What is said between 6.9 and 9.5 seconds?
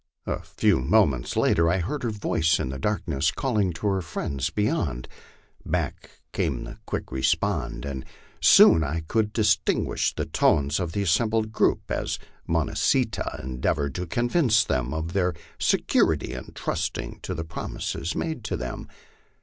response, and soon after I could